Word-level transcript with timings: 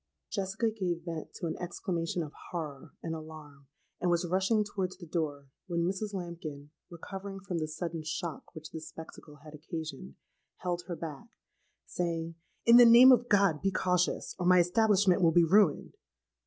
"Jessica 0.31 0.71
gave 0.71 1.03
vent 1.05 1.31
to 1.35 1.45
an 1.45 1.55
exclamation 1.59 2.23
of 2.23 2.33
horror 2.49 2.93
and 3.03 3.13
alarm, 3.13 3.67
and 3.99 4.09
was 4.09 4.25
rushing 4.27 4.63
towards 4.63 4.97
the 4.97 5.05
door, 5.05 5.49
when 5.67 5.81
Mrs. 5.85 6.11
Lambkin, 6.11 6.71
recovering 6.89 7.39
from 7.39 7.59
the 7.59 7.67
sudden 7.67 8.01
shock 8.01 8.55
which 8.55 8.71
this 8.71 8.87
spectacle 8.89 9.35
had 9.43 9.53
occasioned, 9.53 10.15
held 10.57 10.85
her 10.87 10.95
back, 10.95 11.27
saying, 11.85 12.33
'In 12.65 12.77
the 12.77 12.83
name 12.87 13.11
of 13.11 13.29
God 13.29 13.61
be 13.61 13.69
cautious; 13.69 14.35
or 14.39 14.47
my 14.47 14.57
establishment 14.57 15.21
will 15.21 15.31
be 15.31 15.43
ruined!' 15.45 15.93